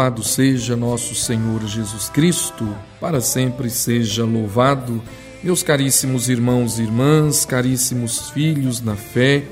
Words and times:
Louvado 0.00 0.22
seja 0.22 0.74
nosso 0.74 1.14
Senhor 1.14 1.62
Jesus 1.66 2.08
Cristo, 2.08 2.66
para 2.98 3.20
sempre 3.20 3.68
seja 3.68 4.24
louvado. 4.24 5.02
Meus 5.44 5.62
caríssimos 5.62 6.30
irmãos 6.30 6.78
e 6.78 6.84
irmãs, 6.84 7.44
caríssimos 7.44 8.30
filhos 8.30 8.80
na 8.80 8.96
fé, 8.96 9.42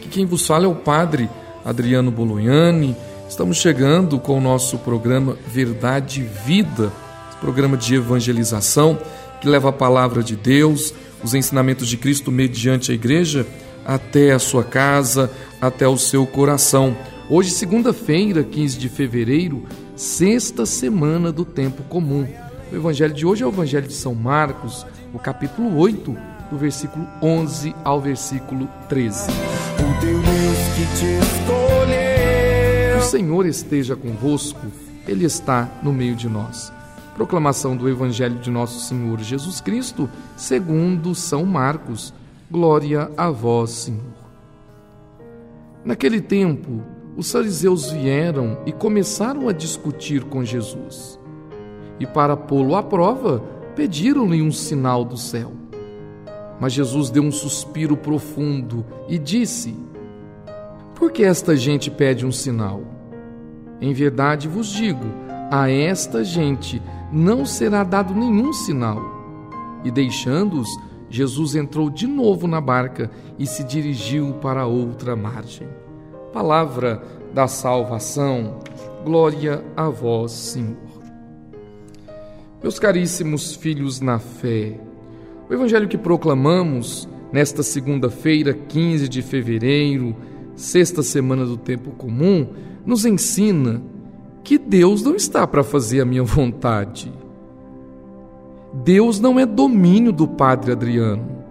que 0.00 0.08
quem 0.08 0.24
vos 0.24 0.46
fala 0.46 0.66
é 0.66 0.68
o 0.68 0.76
Padre 0.76 1.28
Adriano 1.64 2.12
Bolognani. 2.12 2.94
Estamos 3.28 3.56
chegando 3.56 4.20
com 4.20 4.38
o 4.38 4.40
nosso 4.40 4.78
programa 4.78 5.36
Verdade 5.48 6.20
e 6.20 6.46
Vida, 6.46 6.92
programa 7.40 7.76
de 7.76 7.96
evangelização 7.96 8.96
que 9.40 9.48
leva 9.48 9.70
a 9.70 9.72
palavra 9.72 10.22
de 10.22 10.36
Deus, 10.36 10.94
os 11.20 11.34
ensinamentos 11.34 11.88
de 11.88 11.96
Cristo 11.96 12.30
mediante 12.30 12.92
a 12.92 12.94
igreja 12.94 13.44
até 13.84 14.30
a 14.30 14.38
sua 14.38 14.62
casa, 14.62 15.28
até 15.60 15.88
o 15.88 15.98
seu 15.98 16.24
coração. 16.28 16.96
Hoje, 17.28 17.50
segunda-feira, 17.50 18.44
15 18.44 18.78
de 18.78 18.88
fevereiro, 18.88 19.64
sexta 19.96 20.66
semana 20.66 21.32
do 21.32 21.42
tempo 21.42 21.82
comum. 21.84 22.28
O 22.70 22.76
evangelho 22.76 23.14
de 23.14 23.24
hoje 23.24 23.42
é 23.42 23.46
o 23.46 23.50
evangelho 23.50 23.88
de 23.88 23.94
São 23.94 24.14
Marcos, 24.14 24.86
o 25.14 25.18
capítulo 25.18 25.74
8, 25.78 26.14
do 26.50 26.58
versículo 26.58 27.08
11 27.22 27.74
ao 27.82 27.98
versículo 27.98 28.68
13. 28.90 29.30
O 29.30 30.00
Deus 30.00 30.24
que 30.74 30.86
te 30.98 31.06
escolheu. 31.18 32.98
O 32.98 33.02
Senhor 33.02 33.46
esteja 33.46 33.96
convosco, 33.96 34.66
ele 35.08 35.24
está 35.24 35.70
no 35.82 35.94
meio 35.94 36.14
de 36.14 36.28
nós. 36.28 36.70
Proclamação 37.14 37.74
do 37.74 37.88
evangelho 37.88 38.38
de 38.38 38.50
nosso 38.50 38.80
Senhor 38.80 39.18
Jesus 39.20 39.62
Cristo, 39.62 40.10
segundo 40.36 41.14
São 41.14 41.46
Marcos. 41.46 42.12
Glória 42.50 43.10
a 43.16 43.30
vós, 43.30 43.70
Senhor. 43.70 44.26
Naquele 45.82 46.20
tempo, 46.20 46.82
os 47.16 47.32
fariseus 47.32 47.90
vieram 47.90 48.58
e 48.66 48.72
começaram 48.72 49.48
a 49.48 49.52
discutir 49.52 50.24
com 50.24 50.44
Jesus. 50.44 51.18
E 51.98 52.06
para 52.06 52.36
pô-lo 52.36 52.76
à 52.76 52.82
prova, 52.82 53.42
pediram-lhe 53.74 54.42
um 54.42 54.52
sinal 54.52 55.02
do 55.02 55.16
céu. 55.16 55.52
Mas 56.60 56.74
Jesus 56.74 57.08
deu 57.08 57.22
um 57.22 57.32
suspiro 57.32 57.96
profundo 57.96 58.84
e 59.08 59.18
disse: 59.18 59.74
Por 60.94 61.10
que 61.10 61.24
esta 61.24 61.56
gente 61.56 61.90
pede 61.90 62.26
um 62.26 62.32
sinal? 62.32 62.82
Em 63.80 63.94
verdade 63.94 64.46
vos 64.46 64.68
digo, 64.68 65.04
a 65.50 65.70
esta 65.70 66.22
gente 66.22 66.82
não 67.10 67.46
será 67.46 67.82
dado 67.82 68.14
nenhum 68.14 68.52
sinal. 68.52 69.00
E 69.84 69.90
deixando-os, 69.90 70.68
Jesus 71.08 71.54
entrou 71.54 71.88
de 71.88 72.06
novo 72.06 72.46
na 72.46 72.60
barca 72.60 73.10
e 73.38 73.46
se 73.46 73.64
dirigiu 73.64 74.34
para 74.34 74.66
outra 74.66 75.14
margem 75.14 75.85
palavra 76.36 77.02
da 77.32 77.48
salvação. 77.48 78.58
Glória 79.02 79.64
a 79.74 79.88
vós, 79.88 80.32
Senhor. 80.32 80.76
Meus 82.62 82.78
caríssimos 82.78 83.54
filhos 83.54 84.02
na 84.02 84.18
fé, 84.18 84.78
o 85.48 85.54
evangelho 85.54 85.88
que 85.88 85.96
proclamamos 85.96 87.08
nesta 87.32 87.62
segunda-feira, 87.62 88.52
15 88.52 89.08
de 89.08 89.22
fevereiro, 89.22 90.14
sexta 90.54 91.02
semana 91.02 91.46
do 91.46 91.56
tempo 91.56 91.92
comum, 91.92 92.48
nos 92.84 93.06
ensina 93.06 93.80
que 94.44 94.58
Deus 94.58 95.02
não 95.02 95.16
está 95.16 95.46
para 95.46 95.64
fazer 95.64 96.02
a 96.02 96.04
minha 96.04 96.22
vontade. 96.22 97.10
Deus 98.84 99.18
não 99.20 99.40
é 99.40 99.46
domínio 99.46 100.12
do 100.12 100.28
Padre 100.28 100.72
Adriano. 100.72 101.46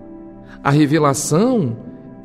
A 0.63 0.69
revelação 0.69 1.75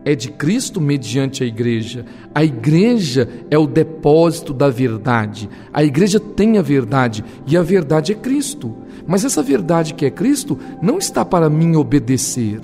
é 0.04 0.14
de 0.14 0.30
Cristo 0.30 0.80
mediante 0.80 1.42
a 1.42 1.46
igreja. 1.46 2.04
A 2.34 2.42
igreja 2.42 3.28
é 3.50 3.58
o 3.58 3.66
depósito 3.66 4.52
da 4.52 4.68
verdade. 4.68 5.48
A 5.72 5.84
igreja 5.84 6.18
tem 6.18 6.58
a 6.58 6.62
verdade 6.62 7.24
e 7.46 7.56
a 7.56 7.62
verdade 7.62 8.12
é 8.12 8.14
Cristo. 8.14 8.74
Mas 9.06 9.24
essa 9.24 9.42
verdade 9.42 9.94
que 9.94 10.06
é 10.06 10.10
Cristo 10.10 10.58
não 10.80 10.98
está 10.98 11.24
para 11.24 11.50
mim 11.50 11.76
obedecer. 11.76 12.60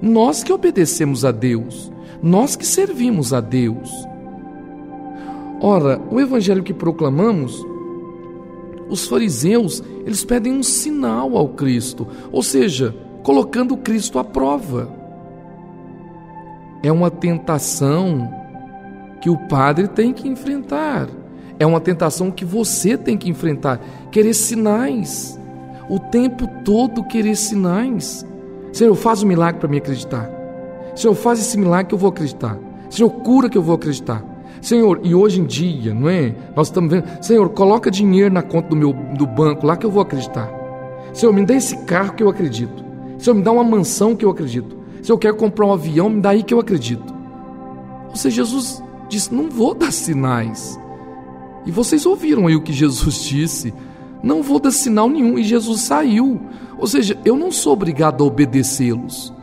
Nós 0.00 0.42
que 0.42 0.52
obedecemos 0.52 1.24
a 1.24 1.30
Deus, 1.30 1.92
nós 2.22 2.56
que 2.56 2.66
servimos 2.66 3.32
a 3.32 3.40
Deus. 3.40 3.90
Ora, 5.60 6.00
o 6.10 6.20
evangelho 6.20 6.62
que 6.62 6.74
proclamamos, 6.74 7.64
os 8.88 9.06
fariseus, 9.06 9.82
eles 10.04 10.24
pedem 10.24 10.52
um 10.52 10.62
sinal 10.62 11.36
ao 11.36 11.50
Cristo, 11.50 12.06
ou 12.32 12.42
seja, 12.42 12.94
colocando 13.22 13.76
Cristo 13.76 14.18
à 14.18 14.24
prova 14.24 15.01
é 16.82 16.90
uma 16.90 17.10
tentação 17.10 18.32
que 19.20 19.30
o 19.30 19.36
padre 19.36 19.86
tem 19.86 20.12
que 20.12 20.28
enfrentar. 20.28 21.08
É 21.58 21.66
uma 21.66 21.80
tentação 21.80 22.30
que 22.30 22.44
você 22.44 22.96
tem 22.96 23.16
que 23.16 23.30
enfrentar. 23.30 23.80
Querer 24.10 24.34
sinais. 24.34 25.38
O 25.88 25.98
tempo 25.98 26.48
todo 26.64 27.04
querer 27.04 27.36
sinais. 27.36 28.26
Senhor, 28.72 28.94
faz 28.94 29.22
um 29.22 29.26
milagre 29.26 29.60
para 29.60 29.68
me 29.68 29.76
acreditar. 29.76 30.28
Senhor, 30.96 31.14
faz 31.14 31.38
esse 31.38 31.56
milagre 31.56 31.86
que 31.86 31.94
eu 31.94 31.98
vou 31.98 32.10
acreditar. 32.10 32.58
Senhor, 32.90 33.10
cura 33.10 33.48
que 33.48 33.56
eu 33.56 33.62
vou 33.62 33.76
acreditar. 33.76 34.24
Senhor, 34.60 35.00
e 35.02 35.14
hoje 35.14 35.40
em 35.40 35.44
dia, 35.44 35.94
não 35.94 36.08
é? 36.08 36.34
Nós 36.54 36.68
estamos 36.68 36.90
vendo, 36.90 37.04
Senhor, 37.20 37.48
coloca 37.50 37.90
dinheiro 37.90 38.32
na 38.32 38.42
conta 38.42 38.68
do 38.68 38.76
meu 38.76 38.92
do 38.92 39.26
banco 39.26 39.66
lá 39.66 39.76
que 39.76 39.86
eu 39.86 39.90
vou 39.90 40.02
acreditar. 40.02 40.50
Senhor, 41.12 41.32
me 41.32 41.44
dá 41.44 41.54
esse 41.54 41.76
carro 41.84 42.14
que 42.14 42.22
eu 42.22 42.28
acredito. 42.28 42.84
Senhor, 43.18 43.36
me 43.36 43.42
dá 43.42 43.52
uma 43.52 43.64
mansão 43.64 44.14
que 44.16 44.24
eu 44.24 44.30
acredito. 44.30 44.81
Se 45.02 45.10
eu 45.10 45.18
quero 45.18 45.36
comprar 45.36 45.66
um 45.66 45.72
avião, 45.72 46.08
me 46.08 46.20
dá 46.20 46.30
aí 46.30 46.44
que 46.44 46.54
eu 46.54 46.60
acredito. 46.60 47.12
Ou 48.08 48.16
seja, 48.16 48.36
Jesus 48.36 48.82
disse: 49.08 49.34
Não 49.34 49.50
vou 49.50 49.74
dar 49.74 49.92
sinais. 49.92 50.78
E 51.66 51.72
vocês 51.72 52.06
ouviram 52.06 52.46
aí 52.46 52.54
o 52.54 52.62
que 52.62 52.72
Jesus 52.72 53.22
disse: 53.24 53.74
Não 54.22 54.42
vou 54.42 54.60
dar 54.60 54.70
sinal 54.70 55.10
nenhum. 55.10 55.36
E 55.36 55.42
Jesus 55.42 55.80
saiu. 55.80 56.40
Ou 56.78 56.86
seja, 56.86 57.18
eu 57.24 57.36
não 57.36 57.50
sou 57.50 57.72
obrigado 57.72 58.22
a 58.22 58.26
obedecê-los. 58.26 59.34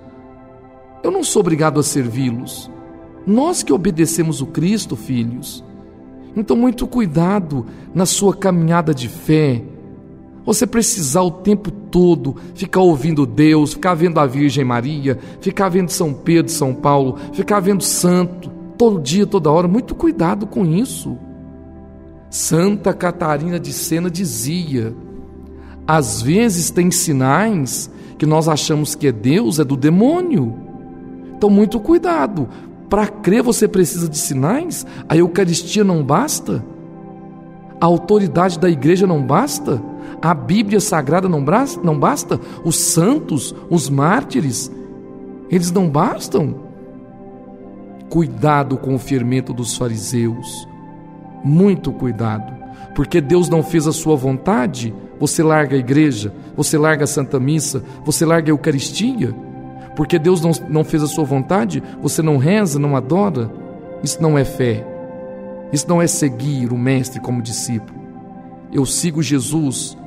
Eu 1.03 1.12
não 1.12 1.24
sou 1.24 1.42
obrigado 1.42 1.80
a 1.80 1.84
servi-los. 1.84 2.72
Nós 3.28 3.62
que 3.62 3.74
obedecemos 3.74 4.41
o 4.41 4.47
Cristo, 4.47 4.96
filhos. 4.96 5.64
Então, 6.36 6.56
muito 6.56 6.88
cuidado 6.88 7.66
na 7.94 8.06
sua 8.06 8.36
caminhada 8.36 8.94
de 8.94 9.09
fé 9.09 9.62
você 10.45 10.66
precisar 10.66 11.22
o 11.22 11.31
tempo 11.31 11.72
todo 11.72 12.35
ficar 12.55 12.81
ouvindo 12.81 13.25
Deus, 13.25 13.73
ficar 13.73 13.94
vendo 13.94 14.19
a 14.19 14.25
Virgem 14.25 14.63
Maria, 14.63 15.17
ficar 15.41 15.69
vendo 15.69 15.89
São 15.89 16.13
Pedro, 16.13 16.51
São 16.51 16.73
Paulo, 16.73 17.17
ficar 17.33 17.59
vendo 17.59 17.83
santo, 17.83 18.49
todo 18.78 19.01
dia, 19.01 19.25
toda 19.25 19.51
hora, 19.51 19.67
muito 19.67 19.94
cuidado 19.95 20.47
com 20.47 20.66
isso. 20.66 21.17
Santa 22.29 22.94
Catarina 22.94 23.59
de 23.59 23.73
Sena 23.73 24.09
dizia: 24.09 24.94
às 25.88 26.22
vezes 26.22 26.69
tem 26.69 26.91
sinais 26.91 27.89
que 28.17 28.25
nós 28.25 28.47
achamos 28.47 28.94
que 28.94 29.07
é 29.07 29.11
Deus, 29.11 29.59
é 29.59 29.63
do 29.63 29.75
demônio. 29.75 30.55
Então, 31.35 31.49
muito 31.49 31.79
cuidado. 31.79 32.47
Para 32.89 33.07
crer, 33.07 33.41
você 33.41 33.67
precisa 33.67 34.07
de 34.09 34.17
sinais? 34.17 34.85
A 35.07 35.16
Eucaristia 35.16 35.83
não 35.83 36.03
basta? 36.03 36.63
A 37.81 37.85
autoridade 37.85 38.59
da 38.59 38.69
igreja 38.69 39.07
não 39.07 39.25
basta? 39.25 39.81
A 40.22 40.34
Bíblia 40.34 40.81
Sagrada 40.81 41.29
não 41.29 41.44
basta? 41.97 42.40
Os 42.63 42.75
santos, 42.75 43.56
os 43.69 43.90
mártires, 43.90 44.69
eles 45.50 45.72
não 45.72 45.90
bastam? 45.90 46.56
Cuidado 48.09 48.78
com 48.78 48.95
o 48.95 49.00
fermento 49.00 49.53
dos 49.53 49.78
fariseus, 49.78 50.67
muito 51.44 51.91
cuidado, 51.91 52.51
porque 52.95 53.22
Deus 53.22 53.47
não 53.47 53.63
fez 53.63 53.88
a 53.88 53.94
sua 53.94 54.16
vontade, 54.16 54.94
você 55.19 55.44
larga 55.44 55.75
a 55.75 55.79
igreja, 55.79 56.34
você 56.57 56.78
larga 56.78 57.03
a 57.03 57.07
Santa 57.07 57.40
Missa, 57.40 57.84
você 58.03 58.25
larga 58.25 58.50
a 58.50 58.53
Eucaristia, 58.53 59.34
porque 59.96 60.17
Deus 60.17 60.41
não, 60.41 60.51
não 60.67 60.84
fez 60.84 61.03
a 61.03 61.07
sua 61.07 61.23
vontade, 61.23 61.84
você 62.02 62.22
não 62.22 62.37
reza, 62.37 62.79
não 62.79 62.96
adora, 62.96 63.52
isso 64.03 64.22
não 64.22 64.37
é 64.37 64.43
fé, 64.43 64.85
isso 65.71 65.87
não 65.87 66.01
é 66.01 66.07
seguir 66.07 66.71
o 66.71 66.77
Mestre 66.77 67.19
como 67.19 67.41
discípulo. 67.41 67.99
Eu 68.71 68.85
sigo 68.85 69.21
Jesus 69.21 69.97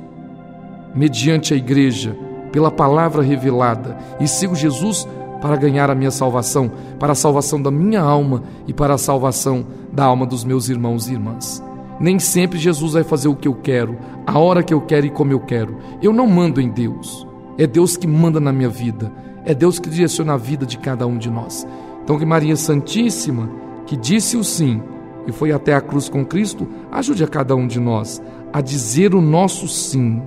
mediante 0.93 1.53
a 1.53 1.57
igreja, 1.57 2.15
pela 2.51 2.69
palavra 2.69 3.23
revelada, 3.23 3.97
e 4.19 4.27
sigo 4.27 4.55
Jesus 4.55 5.07
para 5.41 5.55
ganhar 5.55 5.89
a 5.89 5.95
minha 5.95 6.11
salvação, 6.11 6.71
para 6.99 7.13
a 7.13 7.15
salvação 7.15 7.61
da 7.61 7.71
minha 7.71 8.01
alma 8.01 8.43
e 8.67 8.73
para 8.73 8.93
a 8.93 8.97
salvação 8.97 9.65
da 9.91 10.05
alma 10.05 10.25
dos 10.25 10.43
meus 10.43 10.69
irmãos 10.69 11.07
e 11.07 11.13
irmãs. 11.13 11.63
Nem 11.99 12.19
sempre 12.19 12.59
Jesus 12.59 12.93
vai 12.93 13.03
fazer 13.03 13.27
o 13.27 13.35
que 13.35 13.47
eu 13.47 13.55
quero, 13.55 13.97
a 14.25 14.39
hora 14.39 14.63
que 14.63 14.73
eu 14.73 14.81
quero 14.81 15.05
e 15.05 15.09
como 15.09 15.31
eu 15.31 15.39
quero. 15.39 15.77
Eu 16.01 16.13
não 16.13 16.27
mando 16.27 16.61
em 16.61 16.69
Deus. 16.69 17.27
É 17.57 17.67
Deus 17.67 17.97
que 17.97 18.07
manda 18.07 18.39
na 18.39 18.51
minha 18.51 18.69
vida. 18.69 19.11
É 19.45 19.53
Deus 19.53 19.79
que 19.79 19.89
direciona 19.89 20.33
a 20.33 20.37
vida 20.37 20.65
de 20.65 20.77
cada 20.77 21.05
um 21.05 21.17
de 21.17 21.29
nós. 21.29 21.67
Então, 22.03 22.17
que 22.17 22.25
Maria 22.25 22.55
Santíssima, 22.55 23.49
que 23.85 23.95
disse 23.95 24.37
o 24.37 24.43
sim 24.43 24.81
e 25.27 25.31
foi 25.31 25.51
até 25.51 25.73
a 25.73 25.81
cruz 25.81 26.09
com 26.09 26.25
Cristo, 26.25 26.67
ajude 26.91 27.23
a 27.23 27.27
cada 27.27 27.55
um 27.55 27.67
de 27.67 27.79
nós 27.79 28.21
a 28.51 28.61
dizer 28.61 29.15
o 29.15 29.21
nosso 29.21 29.67
sim 29.67 30.21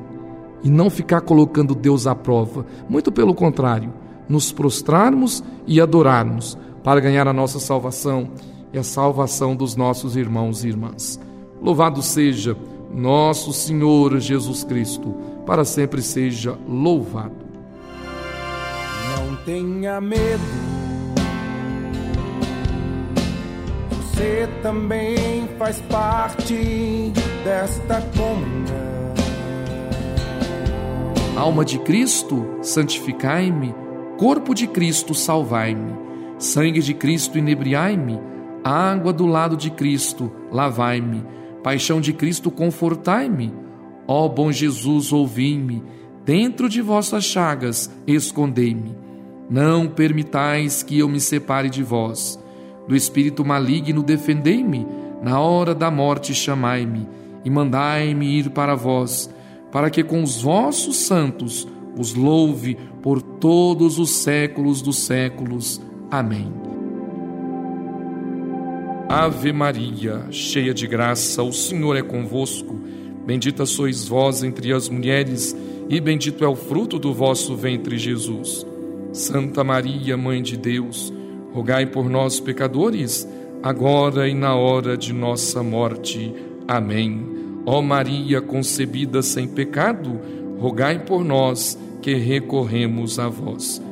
e 0.64 0.69
não 0.69 0.90
ficar 0.90 1.20
colocando 1.20 1.75
Deus 1.75 2.06
à 2.08 2.14
prova. 2.14 2.66
Muito 2.88 3.12
pelo 3.12 3.34
contrário, 3.34 3.93
nos 4.28 4.50
prostrarmos 4.50 5.44
e 5.66 5.81
adorarmos 5.81 6.58
para 6.82 7.00
ganhar 7.00 7.28
a 7.28 7.32
nossa 7.32 7.60
salvação 7.60 8.31
e 8.72 8.78
a 8.78 8.82
salvação 8.82 9.54
dos 9.54 9.76
nossos 9.76 10.16
irmãos 10.16 10.64
e 10.64 10.69
irmãs. 10.69 11.20
Louvado 11.62 12.02
seja 12.02 12.56
nosso 12.93 13.52
Senhor 13.52 14.19
Jesus 14.19 14.64
Cristo, 14.64 15.14
para 15.46 15.64
sempre 15.64 16.02
seja 16.02 16.58
louvado. 16.69 17.46
Não 19.16 19.37
tenha 19.44 20.00
medo, 20.00 20.43
você 24.16 24.48
também 24.62 25.46
faz 25.58 25.78
parte 25.82 27.12
desta 27.44 28.00
comunhão. 28.16 28.86
Alma 31.36 31.62
de 31.66 31.78
Cristo, 31.80 32.56
santificai-me, 32.62 33.74
corpo 34.16 34.54
de 34.54 34.66
Cristo, 34.66 35.14
salvai-me, 35.14 35.94
sangue 36.38 36.80
de 36.80 36.94
Cristo, 36.94 37.36
inebriai-me, 37.36 38.18
água 38.64 39.12
do 39.12 39.26
lado 39.26 39.54
de 39.54 39.70
Cristo, 39.70 40.32
lavai-me 40.50 41.22
Paixão 41.62 42.00
de 42.00 42.12
Cristo, 42.12 42.50
confortai-me. 42.50 43.52
Ó 44.06 44.28
bom 44.28 44.52
Jesus, 44.52 45.12
ouvi-me. 45.12 45.82
Dentro 46.24 46.69
de 46.69 46.80
vossas 46.80 47.24
chagas, 47.24 47.90
escondei-me. 48.06 48.96
Não 49.50 49.88
permitais 49.88 50.84
que 50.84 51.00
eu 51.00 51.08
me 51.08 51.20
separe 51.20 51.69
de 51.69 51.82
vós. 51.82 52.38
Do 52.86 52.94
espírito 52.94 53.44
maligno, 53.44 54.02
defendei-me. 54.02 54.86
Na 55.22 55.40
hora 55.40 55.74
da 55.74 55.90
morte, 55.90 56.34
chamai-me 56.34 57.08
e 57.44 57.50
mandai-me 57.50 58.26
ir 58.26 58.50
para 58.50 58.74
vós, 58.74 59.30
para 59.70 59.88
que 59.88 60.02
com 60.02 60.20
os 60.20 60.42
vossos 60.42 60.96
santos 60.96 61.66
os 61.96 62.12
louve 62.12 62.76
por 63.00 63.22
todos 63.22 64.00
os 64.00 64.10
séculos 64.10 64.82
dos 64.82 64.98
séculos. 64.98 65.80
Amém. 66.10 66.52
Ave 69.08 69.52
Maria, 69.52 70.26
cheia 70.32 70.74
de 70.74 70.88
graça, 70.88 71.40
o 71.40 71.52
Senhor 71.52 71.96
é 71.96 72.02
convosco. 72.02 72.80
Bendita 73.24 73.64
sois 73.64 74.08
vós 74.08 74.42
entre 74.42 74.72
as 74.72 74.88
mulheres, 74.88 75.56
e 75.88 76.00
bendito 76.00 76.44
é 76.44 76.48
o 76.48 76.56
fruto 76.56 76.98
do 76.98 77.14
vosso 77.14 77.54
ventre, 77.54 77.96
Jesus. 77.96 78.66
Santa 79.12 79.62
Maria, 79.62 80.16
Mãe 80.16 80.42
de 80.42 80.56
Deus, 80.56 81.12
rogai 81.56 81.87
por 81.87 82.06
nós, 82.11 82.38
pecadores, 82.38 83.26
agora 83.62 84.29
e 84.29 84.35
na 84.35 84.55
hora 84.55 84.94
de 84.94 85.11
nossa 85.11 85.62
morte. 85.62 86.35
Amém. 86.69 87.26
Ó 87.64 87.81
Maria, 87.81 88.43
concebida 88.43 89.23
sem 89.23 89.49
pecado, 89.49 90.20
rogai 90.58 90.99
por 90.99 91.25
nós 91.25 91.79
que 92.03 92.14
recorremos 92.14 93.19
a 93.19 93.31
vós. 93.31 93.82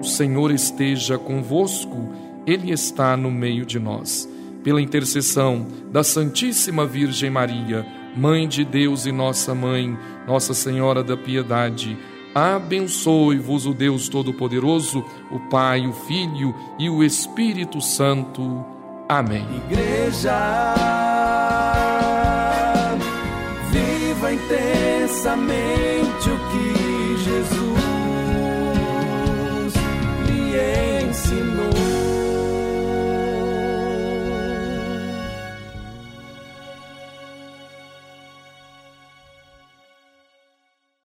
O 0.00 0.04
Senhor 0.04 0.50
esteja 0.50 1.16
convosco 1.16 2.08
ele 2.44 2.72
está 2.72 3.16
no 3.16 3.30
meio 3.30 3.64
de 3.64 3.78
nós. 3.78 4.28
Pela 4.64 4.82
intercessão 4.82 5.64
da 5.92 6.02
Santíssima 6.02 6.84
Virgem 6.84 7.30
Maria, 7.30 7.86
Mãe 8.16 8.48
de 8.48 8.64
Deus 8.64 9.06
e 9.06 9.12
nossa 9.12 9.54
Mãe, 9.54 9.96
Nossa 10.26 10.54
Senhora 10.54 11.04
da 11.04 11.16
Piedade, 11.16 11.96
abençoe-vos 12.34 13.66
o 13.66 13.74
Deus 13.74 14.08
Todo-Poderoso, 14.08 15.04
o 15.30 15.38
Pai, 15.48 15.86
o 15.86 15.92
Filho 15.92 16.54
e 16.78 16.88
o 16.88 17.02
Espírito 17.02 17.80
Santo. 17.80 18.64
Amém. 19.08 19.46
Igreja, 19.70 20.74
viva 23.70 24.32
intensamente 24.32 26.30
o 26.30 26.38
que 26.50 27.16
Jesus 27.22 27.91